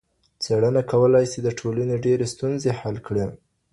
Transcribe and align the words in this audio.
څېړنه 0.43 0.81
کولای 0.91 1.25
سي 1.31 1.39
د 1.43 1.49
ټولني 1.59 1.95
ډېرې 2.05 2.25
ستونزي 2.33 2.69
حل 2.79 2.95
کړي. 3.07 3.25